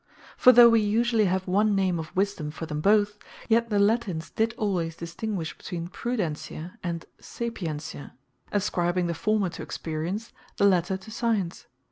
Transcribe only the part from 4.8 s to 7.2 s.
distinguish between Prudentia and